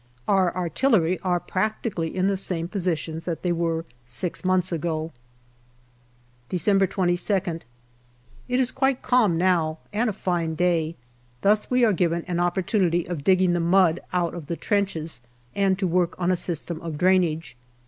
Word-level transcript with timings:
Our 0.27 0.51
artillery 0.55 1.19
are 1.19 1.39
practically 1.39 2.15
in 2.15 2.25
the 2.25 2.35
same 2.35 2.67
positions 2.67 3.25
that 3.25 3.43
they 3.43 3.51
were 3.51 3.85
six 4.03 4.43
months 4.43 4.71
ago. 4.71 5.11
December 6.49 6.87
22nd. 6.87 7.61
It 8.47 8.59
is 8.59 8.71
quite 8.71 9.03
calm 9.03 9.37
now 9.37 9.77
and 9.93 10.09
a 10.09 10.13
fine 10.13 10.55
day; 10.55 10.95
thus 11.41 11.69
we 11.69 11.85
are 11.85 11.93
given 11.93 12.23
an 12.25 12.39
opportunity 12.39 13.07
of 13.07 13.23
digging 13.23 13.53
the 13.53 13.59
mud 13.59 13.99
out 14.11 14.33
of 14.33 14.47
the 14.47 14.57
trenches 14.57 15.21
and 15.53 15.77
to 15.77 15.85
work 15.85 16.15
on 16.19 16.31
a 16.31 16.35
system 16.35 16.81
of 16.81 16.97
drainage. 16.97 17.55